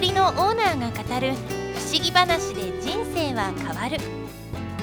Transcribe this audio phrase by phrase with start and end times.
[0.00, 1.34] りのオーナーが語る
[1.74, 3.98] 不思議話で人生は変わる。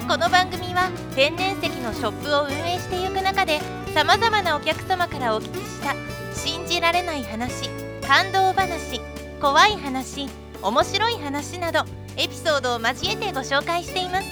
[0.08, 3.60] この番組は天然石のショップを運営していく中で
[3.94, 5.96] さまざまなお客様からお聞きした
[6.34, 7.70] 信じられない話
[8.08, 9.02] 感動話
[9.42, 10.30] 怖い話
[10.62, 11.84] 面白い話など
[12.16, 14.30] エピソードを交えてご紹介しています。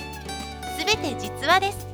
[0.79, 1.87] すべて実話です。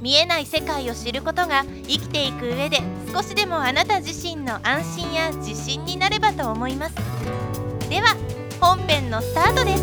[0.00, 2.80] 見えない世界を知ることが生きていく上で
[3.12, 7.65] 少しでもあなた自身の安心や自信になればと思います。
[7.88, 8.16] では
[8.60, 9.82] 本編のスタートです。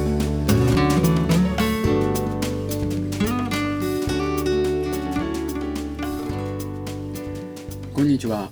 [7.93, 8.49] こんにちは。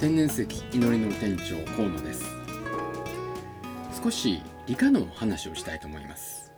[0.00, 2.24] 天然石祈りの店長河野です。
[4.02, 6.50] 少し理科の話をしたいと思います。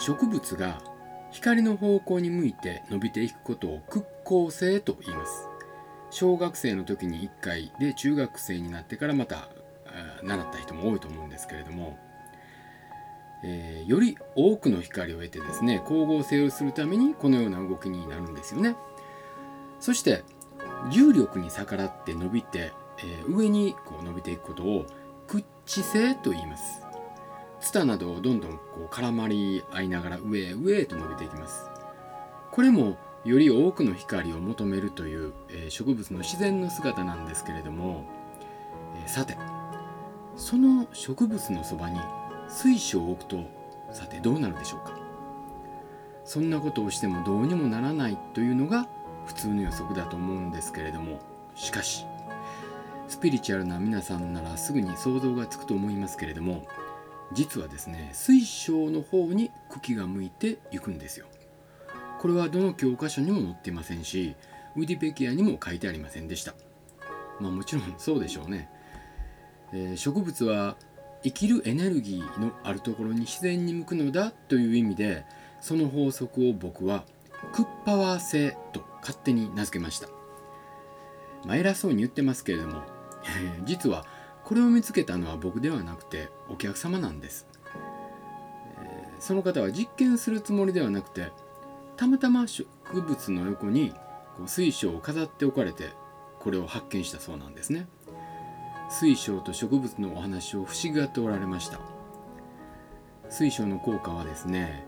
[0.00, 0.82] 植物が
[1.30, 5.46] 光の方向に向いて伸びていくことを屈光性と言います。
[6.10, 9.48] 小学生の時に1回で中学生になってからまた
[10.22, 11.98] 習った人も多いと思うんですけれども、
[13.44, 18.76] えー、より多くの光を得てですね光合成をするためにこのような動きになるんですよね。
[19.80, 20.24] そして
[20.90, 24.86] 重力に逆らって伸びて、えー、上にこう伸びていくことを
[25.26, 26.82] 屈地性と言います。
[27.60, 31.68] ツタなどをどんどんこう絡まり合いながら上へ上へと伸びていきます。
[32.52, 38.04] これもより多くの光を求めるという、えー、植物の自然の姿なんですけれども、
[39.02, 39.36] えー、さて
[40.36, 41.98] その植物のそばに
[42.48, 43.44] 水晶を置くと
[43.90, 44.96] さてどうなるでしょうか？
[46.24, 48.88] そんなことをしてもどうにもならないというのが
[49.24, 51.20] 普通の予測だと思うんですけれども
[51.54, 52.04] しかし
[53.08, 56.66] スピリチュアルな皆さんならすぐに想像がつくと思いますけれども
[57.32, 61.26] 実はですね水晶の方に茎が向いていくんですよ。
[62.20, 64.34] これはどの教科書にも載っていませんし
[64.74, 66.54] ウィディペキアにも書いてありませんでした。
[67.40, 68.70] まあもちろんそうでしょうね、
[69.72, 70.76] え、植物は
[71.22, 75.24] 生きるエネルギーのあるところに自然に向くのだという意味で
[75.60, 77.04] その法則を僕は
[77.52, 80.08] クッパワー性と勝手に名付けました、
[81.44, 82.82] まあ、偉そうに言ってますけれども
[83.64, 84.04] 実は
[84.44, 87.46] これを見つけたのは僕ではなくてお客様なんです、
[88.80, 91.32] えー、その方は実験するつもりではなくて
[91.96, 93.90] たまたま植物の横に
[94.36, 95.88] こう水晶を飾っておかれて
[96.38, 97.88] これを発見したそうなんですね。
[98.88, 101.80] 水晶と植物のお話を不思議がっておられました
[103.28, 104.86] 水晶の効果はですね、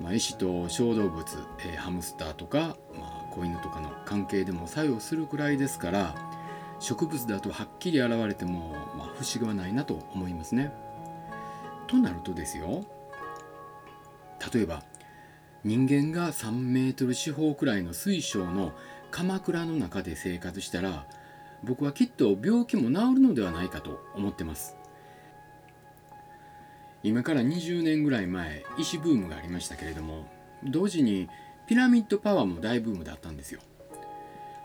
[0.00, 1.24] まあ、絵師と小動物、
[1.60, 6.14] えー、ハムスターとか、まあ、子犬とかの関係でも作用するくらいですから
[6.78, 10.72] 植物だとはっきり現れても、まあ、不思議はないなと思いますね。
[11.86, 12.84] となるとですよ
[14.52, 14.82] 例えば
[15.64, 18.72] 人間が3メートル四方くらいの水晶の
[19.10, 21.06] 鎌倉の中で生活したら
[21.66, 24.76] 僕はきっと病気も治るのではないかと思ってます
[27.02, 30.26] 今から20年ぐらい前石ブームがありましたけれども
[30.64, 31.28] 同時に
[31.66, 33.60] ピラミッドパワーも大ブームだったんですよ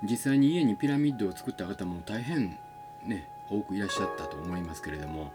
[0.04, 2.58] 実際に家にピラミッドを作った方も大変
[3.08, 5.34] ね多くいらっしゃったと思いますけれども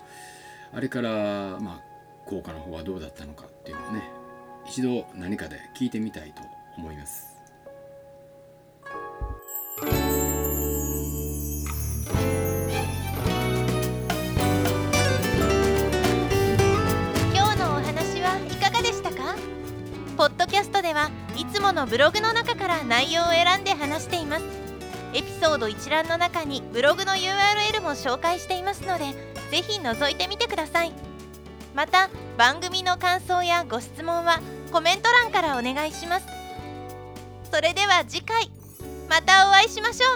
[0.73, 1.81] あれからまあ
[2.27, 4.03] 効果の方はどうだったのかっていうのをね
[4.67, 6.43] 一度何かで聞いてみたいと
[6.77, 7.36] 思います。
[21.57, 24.45] つものブログの中から内容を選んで話しています。
[25.15, 29.15] エピソード一覧の中にブログの URL も紹介していますので
[29.51, 30.93] ぜひ覗いてみてください。
[31.75, 34.41] また番組の感想やご質問は
[34.71, 36.27] コメント欄からお願いします。
[37.51, 38.51] それでは次回
[39.09, 40.07] またお会いしましょ